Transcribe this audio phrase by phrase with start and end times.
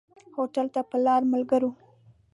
[0.35, 1.71] هوټل ته پر لاره ملګرو.